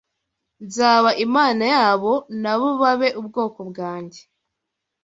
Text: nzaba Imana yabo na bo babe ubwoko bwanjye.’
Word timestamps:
nzaba 0.65 1.09
Imana 1.25 1.63
yabo 1.75 2.13
na 2.41 2.53
bo 2.59 2.69
babe 2.81 3.07
ubwoko 3.19 3.59
bwanjye.’ 3.69 4.21